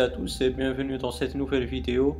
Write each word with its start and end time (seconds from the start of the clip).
à 0.00 0.08
tous 0.08 0.40
et 0.40 0.50
bienvenue 0.50 0.98
dans 0.98 1.12
cette 1.12 1.36
nouvelle 1.36 1.66
vidéo. 1.66 2.16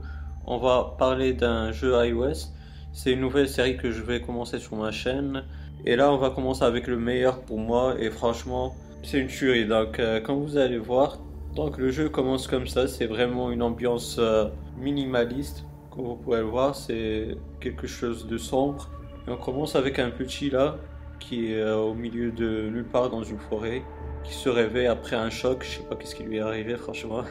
On 0.47 0.59
va 0.59 0.95
parler 0.97 1.33
d'un 1.33 1.73
jeu 1.73 1.93
iOS. 2.07 2.53
C'est 2.93 3.13
une 3.13 3.21
nouvelle 3.21 3.49
série 3.49 3.77
que 3.77 3.91
je 3.91 4.01
vais 4.01 4.21
commencer 4.21 4.61
sur 4.61 4.77
ma 4.77 4.93
chaîne. 4.93 5.43
Et 5.85 5.97
là, 5.97 6.13
on 6.13 6.17
va 6.17 6.31
commencer 6.31 6.63
avec 6.63 6.87
le 6.87 6.97
meilleur 6.97 7.41
pour 7.41 7.59
moi. 7.59 7.97
Et 7.99 8.11
franchement, 8.11 8.77
c'est 9.03 9.19
une 9.19 9.27
tuerie. 9.27 9.67
Donc, 9.67 9.99
euh, 9.99 10.21
comme 10.21 10.45
vous 10.45 10.57
allez 10.57 10.79
voir, 10.79 11.19
donc 11.57 11.79
le 11.79 11.91
jeu 11.91 12.09
commence 12.09 12.47
comme 12.47 12.69
ça. 12.69 12.87
C'est 12.87 13.07
vraiment 13.07 13.51
une 13.51 13.63
ambiance 13.63 14.19
euh, 14.21 14.47
minimaliste. 14.79 15.65
Comme 15.91 16.05
vous 16.05 16.17
pouvez 16.17 16.39
le 16.39 16.45
voir, 16.45 16.77
c'est 16.77 17.37
quelque 17.61 17.89
chose 17.89 18.29
de 18.29 18.39
sombre. 18.39 18.89
Et 19.27 19.33
on 19.33 19.37
commence 19.37 19.75
avec 19.75 19.99
un 19.99 20.11
petit 20.11 20.49
là 20.49 20.77
qui 21.19 21.53
est 21.53 21.61
euh, 21.61 21.77
au 21.77 21.95
milieu 21.95 22.31
de 22.31 22.69
nulle 22.71 22.87
part 22.87 23.11
dans 23.11 23.25
une 23.25 23.39
forêt 23.39 23.83
qui 24.25 24.33
se 24.33 24.49
réveille 24.49 24.87
après 24.87 25.17
un 25.17 25.31
choc. 25.31 25.63
Je 25.63 25.79
sais 25.79 25.85
pas 25.85 25.95
qu'est-ce 25.95 26.15
qui 26.15 26.25
lui 26.25 26.39
est 26.39 26.41
arrivé, 26.41 26.77
franchement. 26.77 27.23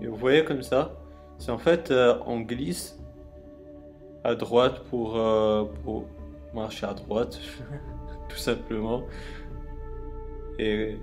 Et 0.00 0.06
vous 0.06 0.16
voyez 0.16 0.44
comme 0.44 0.62
ça, 0.62 0.96
c'est 1.38 1.50
en 1.50 1.58
fait 1.58 1.90
euh, 1.90 2.18
on 2.26 2.40
glisse 2.40 2.98
à 4.24 4.34
droite 4.34 4.84
pour, 4.90 5.16
euh, 5.16 5.64
pour 5.84 6.06
marcher 6.54 6.86
à 6.86 6.94
droite, 6.94 7.38
tout 8.28 8.36
simplement, 8.36 9.02
et 10.58 10.96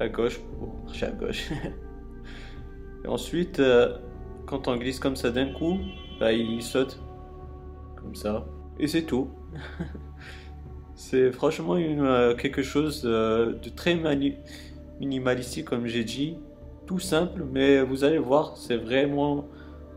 à 0.00 0.08
gauche 0.08 0.38
pour 0.38 0.74
marcher 0.84 1.06
à 1.06 1.10
gauche. 1.10 1.50
et 3.04 3.08
ensuite, 3.08 3.60
euh, 3.60 3.98
quand 4.46 4.68
on 4.68 4.76
glisse 4.76 4.98
comme 4.98 5.16
ça 5.16 5.30
d'un 5.30 5.52
coup, 5.52 5.78
bah, 6.20 6.32
il 6.32 6.62
saute 6.62 7.00
comme 7.96 8.14
ça 8.14 8.44
et 8.78 8.86
c'est 8.86 9.02
tout. 9.02 9.28
c'est 10.94 11.32
franchement 11.32 11.76
une, 11.76 12.00
euh, 12.00 12.34
quelque 12.34 12.62
chose 12.62 13.02
euh, 13.04 13.54
de 13.54 13.68
très 13.70 13.98
minimalistique 15.00 15.64
comme 15.64 15.86
j'ai 15.86 16.04
dit, 16.04 16.36
tout 16.86 16.98
simple, 16.98 17.44
mais 17.50 17.82
vous 17.82 18.04
allez 18.04 18.18
voir, 18.18 18.56
c'est 18.56 18.76
vraiment 18.76 19.46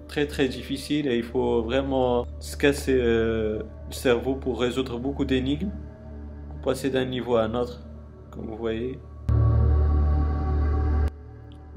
très 0.07 0.27
très 0.27 0.47
difficile 0.47 1.07
et 1.07 1.17
il 1.17 1.23
faut 1.23 1.61
vraiment 1.61 2.25
se 2.39 2.55
casser 2.55 2.97
euh, 2.99 3.63
le 3.87 3.93
cerveau 3.93 4.35
pour 4.35 4.59
résoudre 4.59 4.99
beaucoup 4.99 5.25
d'énigmes, 5.25 5.71
pour 6.49 6.59
passer 6.61 6.89
d'un 6.89 7.05
niveau 7.05 7.35
à 7.35 7.43
un 7.43 7.55
autre, 7.55 7.81
comme 8.31 8.45
vous 8.45 8.57
voyez. 8.57 8.97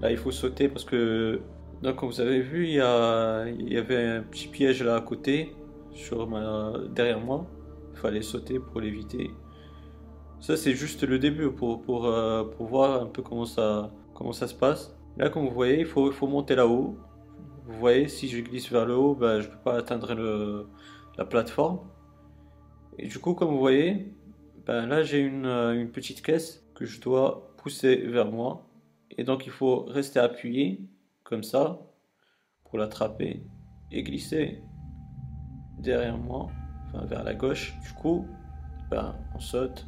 Là, 0.01 0.11
il 0.11 0.19
faut 0.19 0.31
sauter 0.31 0.69
parce 0.69 0.84
que 0.84 1.41
donc 1.83 1.97
comme 1.97 2.09
vous 2.09 2.21
avez 2.21 2.41
vu, 2.41 2.65
il 2.65 2.71
y, 2.71 2.77
y 2.77 3.79
avait 3.79 4.05
un 4.05 4.23
petit 4.23 4.49
piège 4.49 4.83
là 4.83 4.97
à 4.97 5.01
côté, 5.01 5.55
derrière 6.95 7.21
moi. 7.21 7.47
Il 7.93 7.99
fallait 7.99 8.23
sauter 8.23 8.59
pour 8.59 8.81
l'éviter. 8.81 9.31
Ça 10.41 10.57
c'est 10.57 10.75
juste 10.75 11.03
le 11.03 11.19
début 11.19 11.51
pour, 11.51 12.07
euh, 12.07 12.45
voir 12.59 13.03
un 13.03 13.07
peu 13.07 13.23
comment 13.23 13.47
ça, 13.47 13.91
se 14.15 14.55
passe. 14.55 14.97
Là 15.17 15.29
comme 15.31 15.47
vous 15.47 15.55
voyez, 15.55 15.81
il 15.81 15.87
faut, 15.87 16.27
monter 16.27 16.55
là-haut. 16.55 16.97
Vous 17.65 17.79
voyez, 17.79 18.09
si 18.09 18.29
je 18.29 18.41
glisse 18.41 18.71
vers 18.71 18.87
le 18.87 18.95
haut, 18.95 19.15
ben, 19.15 19.41
je 19.41 19.49
ne 19.49 19.53
peux 19.53 19.59
pas 19.59 19.77
atteindre 19.77 20.67
la 21.19 21.25
plateforme. 21.25 21.81
Et 22.99 23.09
du 23.09 23.19
coup, 23.19 23.35
comme 23.35 23.49
vous 23.49 23.59
voyez, 23.59 24.13
ben, 24.67 24.87
là 24.87 25.03
j'ai 25.03 25.21
une, 25.21 25.47
une 25.47 25.91
petite 25.91 26.23
caisse 26.23 26.67
que 26.75 26.85
je 26.85 27.01
dois 27.01 27.55
pousser 27.57 27.97
vers 27.97 28.31
moi. 28.31 28.67
Et 29.19 29.25
donc 29.25 29.47
il 29.47 29.53
faut 29.53 29.85
rester 29.85 30.21
appuyé 30.21 30.81
comme 31.29 31.43
ça 31.43 31.81
pour 32.65 32.79
l'attraper 32.79 33.43
et 33.91 34.03
glisser 34.03 34.63
derrière 35.79 36.17
moi, 36.17 36.49
enfin 36.89 37.05
vers 37.05 37.25
la 37.25 37.35
gauche. 37.35 37.77
Du 37.83 37.93
coup, 37.95 38.27
ben, 38.91 39.15
on 39.35 39.41
saute, 39.41 39.87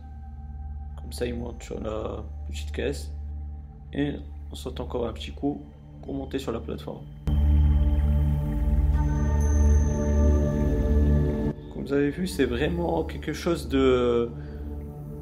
comme 1.01 1.12
ça 1.12 1.27
il 1.27 1.35
monte 1.35 1.62
sur 1.62 1.80
la 1.80 2.24
petite 2.48 2.73
caisse 2.73 3.12
et 3.92 4.17
on 4.51 4.55
saute 4.55 4.80
encore 4.80 5.07
un 5.07 5.12
petit 5.12 5.33
coup 5.33 5.62
pour 6.02 6.14
monter 6.14 6.39
sur 6.39 6.52
la 6.52 6.61
plateforme. 6.61 7.05
Comme 11.73 11.85
vous 11.85 11.92
avez 11.92 12.11
vu, 12.11 12.27
c'est 12.27 12.46
vraiment 12.46 13.05
quelque 13.05 13.33
chose 13.33 13.68
de 13.68 14.30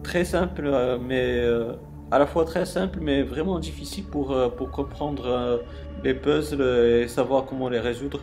très 0.03 0.25
simple, 0.25 0.67
euh, 0.67 0.99
mais 0.99 1.41
euh, 1.41 1.75
à 2.11 2.19
la 2.19 2.27
fois 2.27 2.45
très 2.45 2.67
simple, 2.67 2.99
mais 3.01 3.23
vraiment 3.23 3.59
difficile 3.59 4.05
pour, 4.05 4.33
euh, 4.33 4.49
pour 4.49 4.71
comprendre 4.71 5.63
les 6.05 6.15
puzzles 6.15 6.63
et 6.63 7.09
savoir 7.09 7.47
comment 7.47 7.69
les 7.69 7.81
résoudre. 7.81 8.21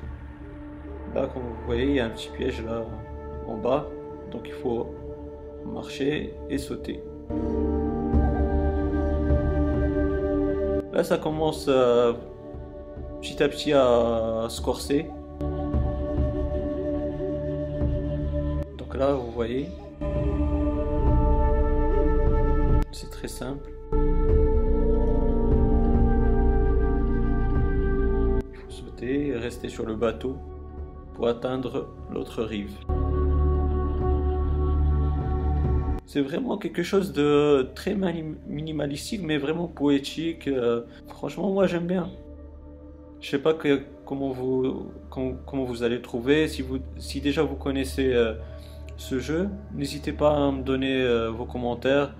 Là, 1.14 1.28
comme 1.28 1.44
vous 1.44 1.66
voyez, 1.66 1.86
il 1.86 1.96
y 1.96 2.00
a 2.00 2.06
un 2.06 2.10
petit 2.10 2.30
piège 2.30 2.64
là 2.64 2.84
en 3.48 3.58
bas, 3.58 3.88
donc 4.32 4.44
il 4.46 4.54
faut 4.54 4.88
marcher 5.66 6.34
et 6.50 6.58
sauter. 6.58 7.04
Là, 10.94 11.04
ça 11.04 11.18
commence 11.18 11.66
euh, 11.70 12.14
petit 13.22 13.42
à 13.42 13.50
petit 13.50 13.74
à 13.74 14.46
se 14.48 14.62
corser. 14.62 15.08
Donc 18.78 18.96
là, 18.96 19.14
vous 19.14 19.32
voyez, 19.32 19.70
c'est 22.92 23.10
très 23.10 23.28
simple. 23.28 23.73
Rester 29.44 29.70
sur 29.70 29.86
le 29.86 29.96
bateau 29.96 30.38
pour 31.14 31.28
atteindre 31.28 31.88
l'autre 32.12 32.44
rive. 32.44 32.72
C'est 36.06 36.22
vraiment 36.22 36.58
quelque 36.58 36.84
chose 36.84 37.12
de 37.12 37.70
très 37.76 37.96
minimalistique, 38.48 39.22
mais 39.24 39.38
vraiment 39.38 39.68
poétique. 39.68 40.48
Euh, 40.48 40.82
franchement, 41.08 41.52
moi 41.52 41.68
j'aime 41.68 41.88
bien. 41.88 42.10
Je 43.20 43.30
sais 43.30 43.40
pas 43.40 43.56
comment, 44.06 44.30
vous, 44.30 44.92
comment, 45.10 45.64
vous 45.64 45.84
allez 45.84 46.02
trouver. 46.02 46.48
Si, 46.48 46.62
vous, 46.62 46.80
si 46.98 47.22
déjà 47.22 47.42
vous 47.42 47.56
connaissez 47.56 48.14
euh, 48.14 48.34
ce 48.98 49.20
jeu, 49.20 49.50
n'hésitez 49.74 50.14
pas 50.14 50.36
à 50.36 50.52
me 50.52 50.62
donner 50.62 51.02
euh, 51.02 51.32
vos 51.32 51.46
commentaires. 51.46 52.14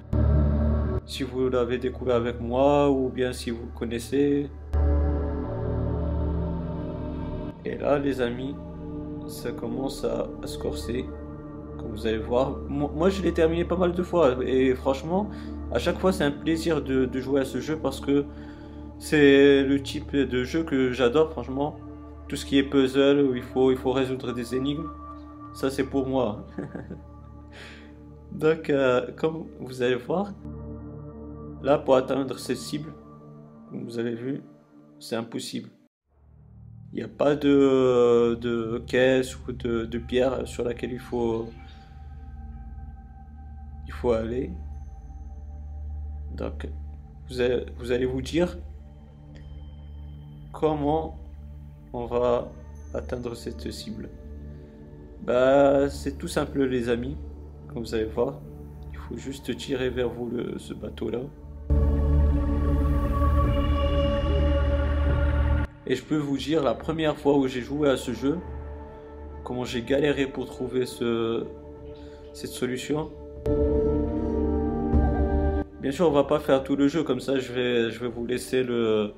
Si 1.06 1.24
vous 1.24 1.50
l'avez 1.50 1.78
découvert 1.78 2.16
avec 2.16 2.40
moi 2.40 2.90
ou 2.90 3.10
bien 3.10 3.34
si 3.34 3.52
vous 3.52 3.64
le 3.64 3.78
connaissez. 3.78 4.50
Et 7.66 7.78
là, 7.78 8.00
les 8.00 8.22
amis, 8.22 8.56
ça 9.28 9.52
commence 9.52 10.06
à, 10.06 10.28
se 10.46 10.58
corser. 10.58 11.06
Comme 11.78 11.92
vous 11.92 12.08
allez 12.08 12.18
voir. 12.18 12.58
Moi, 12.70 13.10
je 13.10 13.22
l'ai 13.22 13.34
terminé 13.34 13.66
pas 13.66 13.76
mal 13.76 13.94
de 13.94 14.04
fois. 14.04 14.36
Et 14.46 14.74
franchement, 14.76 15.30
à 15.74 15.80
chaque 15.80 16.00
fois, 16.00 16.14
c'est 16.14 16.24
un 16.24 16.32
plaisir 16.32 16.82
de, 16.82 17.10
jouer 17.20 17.42
à 17.42 17.46
ce 17.46 17.60
jeu 17.60 17.78
parce 17.78 18.00
que 18.00 18.26
c'est 19.00 19.64
le 19.64 19.82
type 19.82 20.16
de 20.16 20.44
jeu 20.44 20.64
que 20.64 20.92
j'adore, 20.92 21.32
franchement. 21.32 21.76
Tout 22.30 22.38
ce 22.38 22.46
qui 22.46 22.58
est 22.58 22.64
puzzle, 22.64 23.22
où 23.22 23.36
il 23.36 23.44
faut, 23.44 23.72
il 23.72 23.78
faut 23.78 23.92
résoudre 23.92 24.32
des 24.32 24.56
énigmes, 24.56 24.90
ça 25.54 25.70
c'est 25.70 25.84
pour 25.84 26.08
moi. 26.08 26.46
Donc, 28.32 28.70
euh, 28.70 29.08
comme 29.18 29.46
vous 29.60 29.82
allez 29.82 29.96
voir, 29.96 30.32
là, 31.64 31.78
pour 31.80 31.96
atteindre 31.96 32.38
cette 32.38 32.58
cible, 32.58 32.94
comme 33.70 33.86
vous 33.86 33.98
avez 33.98 34.14
vu, 34.14 34.44
c'est 35.00 35.16
impossible. 35.16 35.70
Il 36.92 36.98
n'y 36.98 37.04
a 37.04 37.08
pas 37.08 37.36
de, 37.36 38.84
caisse 38.86 39.36
ou 39.40 39.52
de, 39.52 39.98
pierre 39.98 40.48
sur 40.48 40.64
laquelle 40.64 40.92
il 40.92 41.00
faut, 41.00 41.50
il 43.88 43.94
faut 43.94 44.12
aller. 44.12 44.52
Donc, 46.36 46.68
vous 47.30 47.42
allez, 47.42 47.66
vous 47.78 47.92
allez 47.92 48.06
vous 48.06 48.22
dire 48.22 48.58
comment 50.52 51.18
on 51.94 52.06
va 52.06 52.52
atteindre 52.94 53.36
cette 53.36 53.72
cible. 53.72 54.10
Bah, 55.24 55.90
c'est 55.90 56.18
tout 56.18 56.28
simple, 56.28 56.64
les 56.66 56.90
amis. 56.90 57.18
Comme 57.68 57.84
vous 57.84 57.96
allez 57.96 58.06
voir, 58.06 58.40
il 58.92 58.98
faut 58.98 59.18
juste 59.18 59.56
tirer 59.58 59.90
vers 59.90 60.10
vous 60.10 60.30
le, 60.30 60.60
ce 60.60 60.74
bateau-là. 60.74 61.22
Et 65.86 65.96
je 65.96 66.04
peux 66.04 66.18
vous 66.18 66.38
dire, 66.38 66.64
la 66.64 66.74
première 66.74 67.18
fois 67.18 67.38
où 67.38 67.48
j'ai 67.48 67.62
joué 67.62 67.90
à 67.90 67.98
ce 67.98 68.14
jeu, 68.14 68.40
comment 69.44 69.66
j'ai 69.66 69.82
galéré 69.82 70.28
pour 70.28 70.46
trouver 70.46 70.86
ce, 70.86 71.46
cette 72.34 72.52
solution. 72.52 73.12
Bien 75.82 75.92
sûr, 75.92 76.08
on 76.08 76.12
va 76.12 76.24
pas 76.24 76.40
faire 76.40 76.64
tout 76.64 76.78
le 76.78 76.88
jeu 76.88 77.04
comme 77.04 77.20
ça. 77.20 77.38
Je 77.38 77.52
vais, 77.52 77.92
je 77.92 78.00
vais 78.00 78.08
vous 78.08 78.26
laisser 78.26 78.64
le, 78.64 79.14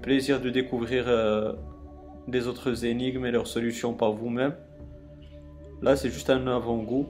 plaisir 0.00 0.40
de 0.40 0.50
découvrir 0.50 1.04
euh, 1.06 1.52
les 2.26 2.48
autres 2.48 2.84
énigmes 2.84 3.26
et 3.26 3.30
leurs 3.30 3.46
solutions 3.46 3.94
par 3.94 4.12
vous-même. 4.12 4.54
Là, 5.80 5.96
c'est 5.96 6.10
juste 6.10 6.30
un 6.30 6.46
avant-goût. 6.46 7.06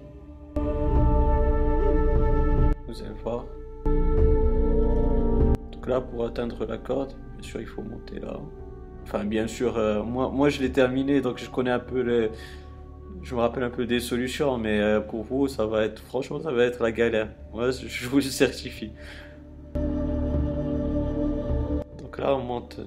Vous 2.87 3.03
allez 3.03 3.15
voir. 3.23 3.47
Donc 5.73 5.87
là, 5.87 6.01
pour 6.01 6.25
atteindre 6.27 6.67
la 6.67 6.77
corde, 6.77 7.15
bien 7.39 7.49
sûr, 7.49 7.61
il 7.61 7.67
faut 7.67 7.83
monter 7.83 8.21
là. 8.21 8.39
Enfin, 9.05 9.25
bien 9.25 9.47
sûr, 9.47 9.77
euh, 9.77 10.03
moi, 10.03 10.31
moi 10.31 10.49
je 10.49 10.61
l'ai 10.61 10.73
terminé, 10.73 11.21
donc 11.21 11.39
je 11.39 11.51
connais 11.51 11.71
un 11.71 11.79
peu 11.79 12.01
les, 12.01 12.31
je 13.23 13.35
me 13.35 13.41
rappelle 13.41 13.63
un 13.63 13.71
peu 13.71 13.87
des 13.87 14.01
solutions, 14.01 14.59
mais 14.59 14.81
euh, 14.81 15.01
pour 15.01 15.23
vous, 15.23 15.47
ça 15.49 15.67
va 15.67 15.85
être, 15.85 16.01
franchement, 16.03 16.41
ça 16.41 16.51
va 16.51 16.65
être 16.65 16.83
la 16.83 16.93
galère. 16.93 17.29
Moi, 17.53 17.71
je 17.71 18.09
vous 18.09 18.21
certifie. 18.21 18.93
Donc 21.99 22.19
là, 22.19 22.35
on 22.35 22.43
monte 22.43 22.81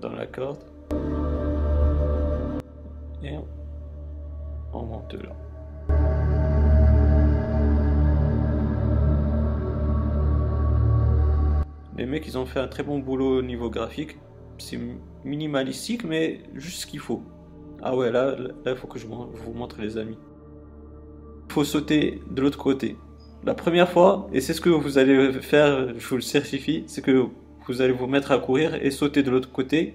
dans 0.00 0.12
la 0.12 0.26
corde. 0.26 0.58
Et 3.22 3.36
on 4.72 4.82
monte 4.82 5.14
là. 5.14 5.32
Les 11.96 12.04
mecs, 12.06 12.26
ils 12.26 12.36
ont 12.36 12.44
fait 12.44 12.60
un 12.60 12.68
très 12.68 12.82
bon 12.82 12.98
boulot 12.98 13.38
au 13.38 13.42
niveau 13.42 13.70
graphique. 13.70 14.18
C'est 14.58 14.78
minimalistique, 15.24 16.04
mais 16.04 16.40
juste 16.54 16.80
ce 16.82 16.86
qu'il 16.86 17.00
faut. 17.00 17.22
Ah 17.82 17.94
ouais, 17.94 18.10
là, 18.10 18.36
il 18.64 18.76
faut 18.76 18.86
que 18.86 18.98
je 18.98 19.06
vous 19.06 19.52
montre 19.52 19.80
les 19.80 19.98
amis. 19.98 20.18
Faut 21.48 21.64
sauter 21.64 22.22
de 22.30 22.42
l'autre 22.42 22.58
côté. 22.58 22.96
La 23.44 23.54
première 23.54 23.90
fois, 23.90 24.28
et 24.32 24.40
c'est 24.40 24.54
ce 24.54 24.60
que 24.60 24.70
vous 24.70 24.98
allez 24.98 25.32
faire, 25.34 25.98
je 25.98 26.08
vous 26.08 26.16
le 26.16 26.20
certifie, 26.22 26.84
c'est 26.86 27.02
que 27.02 27.26
vous 27.66 27.80
allez 27.80 27.92
vous 27.92 28.06
mettre 28.06 28.32
à 28.32 28.38
courir 28.38 28.74
et 28.74 28.90
sauter 28.90 29.22
de 29.22 29.30
l'autre 29.30 29.52
côté. 29.52 29.94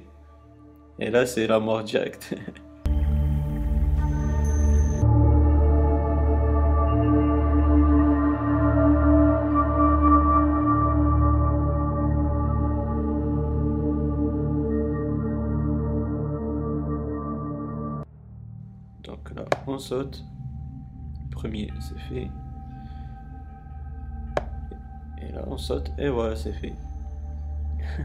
Et 1.00 1.10
là, 1.10 1.26
c'est 1.26 1.48
la 1.48 1.60
mort 1.60 1.84
directe. 1.84 2.36
Donc 19.04 19.32
là, 19.36 19.46
on 19.68 19.80
saute. 19.80 20.24
Premier, 21.32 21.72
c'est 21.80 22.00
fait. 22.02 22.28
Et 25.22 25.32
là, 25.32 25.44
on 25.48 25.58
saute. 25.58 25.92
Et 25.98 26.10
voilà, 26.10 26.36
c'est 26.36 26.54
fait. 26.54 26.74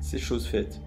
c'est 0.00 0.18
chose 0.18 0.46
faite. 0.46 0.80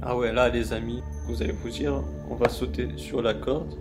Ah 0.00 0.16
ouais, 0.16 0.32
là, 0.32 0.48
les 0.48 0.72
amis, 0.72 1.02
vous 1.26 1.42
allez 1.42 1.52
vous 1.52 1.70
dire, 1.70 2.02
on 2.30 2.34
va 2.34 2.48
sauter 2.48 2.88
sur 2.96 3.20
la 3.20 3.34
corde. 3.34 3.74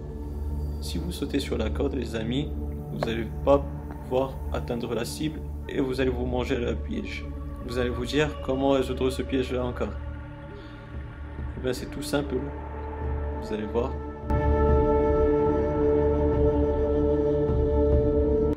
Si 0.82 0.98
vous 0.98 1.12
sautez 1.12 1.40
sur 1.40 1.58
la 1.58 1.70
corde, 1.70 1.96
les 1.96 2.16
amis, 2.16 2.50
vous 2.92 3.00
n'allez 3.00 3.28
pas 3.46 3.64
pouvoir 4.04 4.34
atteindre 4.52 4.94
la 4.94 5.06
cible 5.06 5.40
et 5.70 5.80
vous 5.80 6.02
allez 6.02 6.10
vous 6.10 6.26
manger 6.26 6.58
le 6.58 6.76
piège. 6.76 7.26
Vous 7.66 7.78
allez 7.78 7.90
vous 7.90 8.06
dire 8.06 8.30
comment 8.46 8.72
résoudre 8.72 9.10
ce 9.10 9.22
piège-là 9.22 9.66
encore? 9.66 9.94
Eh 11.66 11.72
c'est 11.72 11.86
tout 11.86 12.02
simple. 12.02 12.36
Vous 13.42 13.54
allez 13.54 13.66
voir. 13.66 13.94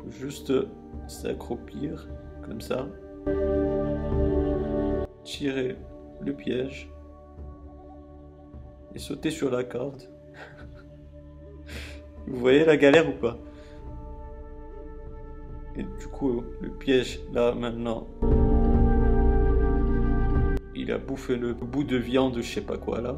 Juste 0.09 0.51
s'accroupir 1.07 2.09
comme 2.45 2.59
ça. 2.59 2.87
Tirer 5.23 5.77
le 6.19 6.33
piège. 6.33 6.91
Et 8.93 8.99
sauter 8.99 9.31
sur 9.31 9.51
la 9.51 9.63
corde. 9.63 10.03
Vous 12.27 12.39
voyez 12.39 12.65
la 12.65 12.75
galère 12.75 13.07
ou 13.07 13.13
pas? 13.13 13.37
Et 15.77 15.83
du 15.83 16.07
coup, 16.07 16.43
le 16.59 16.71
piège, 16.71 17.21
là, 17.31 17.53
maintenant 17.53 18.07
il 20.87 20.93
a 20.93 20.97
bouffé 20.97 21.35
le 21.35 21.53
bout 21.53 21.83
de 21.83 21.97
viande, 21.97 22.37
je 22.37 22.41
sais 22.41 22.61
pas 22.61 22.77
quoi 22.77 23.01
là. 23.01 23.17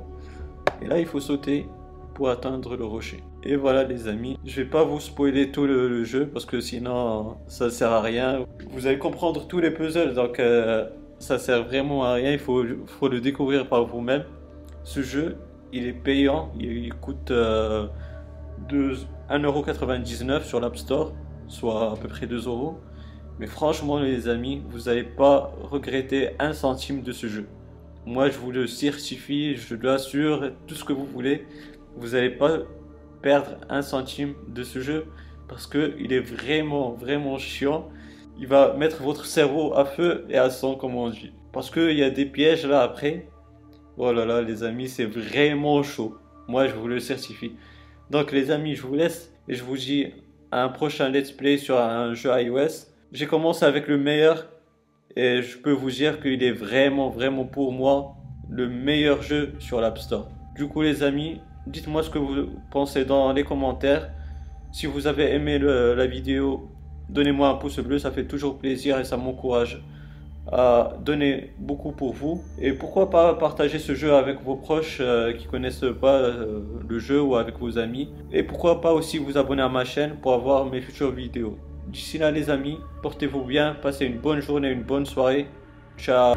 Et 0.81 0.88
là, 0.88 1.00
il 1.00 1.06
faut 1.06 1.19
sauter 1.19 1.68
pour 2.16 2.30
atteindre 2.30 2.75
le 2.75 2.83
rocher. 2.83 3.24
Et 3.44 3.56
voilà 3.56 3.83
les 3.83 4.07
amis, 4.07 4.38
je 4.44 4.62
vais 4.62 4.68
pas 4.68 4.83
vous 4.83 5.00
spoiler 5.00 5.51
tout 5.51 5.66
le, 5.66 6.04
jeu 6.04 6.27
parce 6.27 6.45
que 6.45 6.60
sinon 6.60 7.38
ça 7.48 7.69
sert 7.69 7.92
à 7.92 8.01
rien. 8.01 8.45
Vous 8.71 8.88
allez 8.88 8.98
comprendre 8.98 9.48
tous 9.48 9.60
les 9.60 9.71
puzzles 9.71 10.13
donc 10.13 10.39
euh, 10.39 10.89
ça 11.19 11.38
sert 11.38 11.63
vraiment 11.63 12.04
à 12.04 12.13
rien, 12.13 12.33
il 12.33 12.39
faut, 12.39 12.63
le 12.63 13.21
découvrir 13.21 13.69
par 13.69 13.86
vous-même. 13.86 14.25
Ce 14.83 15.01
jeu, 15.01 15.38
il 15.72 15.86
est 15.86 15.94
payant, 15.94 16.51
il, 16.60 16.94
coûte 16.94 17.31
euh, 17.31 17.88
1,99€ 18.69 20.44
sur 20.44 20.60
l'App 20.60 20.75
Store, 20.75 21.13
soit 21.48 21.94
à 21.94 21.95
peu 21.95 22.10
près 22.10 22.27
2 22.27 22.48
euros. 22.48 22.80
Mais 23.39 23.48
franchement 23.48 24.00
les 24.00 24.27
amis, 24.27 24.62
vous 24.69 24.89
n'allez 24.89 25.04
pas 25.04 25.54
regretter 25.62 26.31
un 26.39 26.51
centime 26.51 27.01
de 27.01 27.13
ce 27.13 27.27
jeu. 27.27 27.48
Moi 28.10 28.32
je 28.32 28.40
vous 28.40 28.52
le 28.52 28.66
certifie, 28.66 29.56
je 29.56 29.76
l'assure, 29.76 30.54
tout 30.66 30.74
ce 30.74 30.84
que 30.84 30.94
vous 30.94 31.06
voulez. 31.06 31.46
Vous 31.96 32.14
n'allez 32.14 32.32
pas 32.32 32.58
perdre 33.22 33.58
un 33.70 33.84
centime 33.84 34.34
de 34.48 34.64
ce 34.64 34.80
jeu 34.80 35.06
parce 35.48 35.68
qu'il 35.68 36.12
est 36.12 36.20
vraiment 36.20 36.94
vraiment 36.94 37.38
chiant. 37.38 37.88
Il 38.40 38.48
va 38.48 38.74
mettre 38.74 39.04
votre 39.04 39.28
cerveau 39.28 39.76
à 39.76 39.86
feu 39.86 40.26
et 40.28 40.40
à 40.40 40.50
sang 40.50 40.74
comme 40.74 40.96
on 40.96 41.12
dit. 41.12 41.34
Parce 41.54 41.70
qu'il 41.70 41.92
y 41.92 42.02
a 42.02 42.10
des 42.10 42.26
pièges 42.26 42.66
là 42.66 42.82
après. 42.82 43.30
Oh 43.96 44.12
là 44.12 44.26
là 44.26 44.42
les 44.42 44.64
amis 44.64 44.90
c'est 44.90 45.06
vraiment 45.06 45.84
chaud. 45.84 46.18
Moi 46.48 46.66
je 46.66 46.74
vous 46.74 46.88
le 46.88 47.00
certifie. 47.00 47.52
Donc 48.10 48.32
les 48.32 48.50
amis 48.50 48.74
je 48.74 48.82
vous 48.82 48.96
laisse 48.96 49.32
et 49.48 49.54
je 49.54 49.64
vous 49.64 49.78
dis 49.78 50.08
à 50.50 50.64
un 50.64 50.70
prochain 50.70 51.10
let's 51.10 51.32
play 51.32 51.60
sur 51.60 51.78
un 51.78 52.16
jeu 52.16 52.32
iOS. 52.42 52.88
J'ai 53.12 53.28
commencé 53.28 53.66
avec 53.66 53.88
le 53.88 54.00
meilleur 54.00 54.48
et 55.16 55.42
je 55.42 55.58
peux 55.58 55.72
vous 55.72 55.92
dire 55.92 56.22
qu'il 56.22 56.44
est 56.44 56.52
vraiment, 56.52 57.10
vraiment 57.10 57.46
pour 57.46 57.72
moi 57.72 58.16
le 58.50 58.68
meilleur 58.68 59.22
jeu 59.22 59.54
sur 59.60 59.82
l'App 59.82 59.98
Store. 59.98 60.30
Du 60.56 60.68
coup, 60.68 60.82
les 60.82 61.04
amis, 61.04 61.42
dites-moi 61.68 62.04
ce 62.04 62.10
que 62.10 62.20
vous 62.20 62.50
pensez 62.72 63.06
dans 63.06 63.32
les 63.34 63.44
commentaires. 63.44 64.10
Si 64.72 64.86
vous 64.86 65.08
avez 65.08 65.34
aimé 65.34 65.58
la 65.60 66.06
vidéo, 66.06 66.70
donnez-moi 67.10 67.50
un 67.50 67.56
pouce 67.56 67.80
bleu, 67.80 68.00
ça 68.00 68.12
fait 68.12 68.26
toujours 68.26 68.58
plaisir 68.58 69.00
et 69.00 69.04
ça 69.04 69.18
m'encourage 69.18 69.82
à 70.52 70.94
donner 71.04 71.52
beaucoup 71.60 71.92
pour 71.92 72.14
vous. 72.14 72.44
Et 72.60 72.74
pourquoi 72.74 73.10
pas 73.10 73.34
partager 73.36 73.78
ce 73.78 73.94
jeu 73.94 74.14
avec 74.14 74.42
vos 74.42 74.56
proches 74.56 74.98
euh, 75.00 75.34
qui 75.34 75.46
connaissent 75.46 75.86
pas 76.02 76.16
euh, 76.16 76.62
le 76.88 77.00
jeu 77.00 77.22
ou 77.22 77.36
avec 77.36 77.60
vos 77.60 77.78
amis. 77.78 78.10
Et 78.32 78.44
pourquoi 78.44 78.82
pas 78.82 78.94
aussi 78.94 79.18
vous 79.18 79.38
abonner 79.38 79.62
à 79.62 79.70
ma 79.70 79.86
chaîne 79.86 80.16
pour 80.22 80.34
avoir 80.34 80.66
mes 80.66 80.82
futures 80.82 81.12
vidéos. 81.12 81.58
D'ici 81.89 82.19
là 82.19 82.30
les 82.30 82.51
amis, 82.51 82.80
portez-vous 83.01 83.44
bien, 83.44 83.75
passez 83.81 84.06
une 84.06 84.19
bonne 84.19 84.41
journée, 84.41 84.69
une 84.69 84.83
bonne 84.83 85.07
soirée. 85.07 85.47
Ciao 85.97 86.36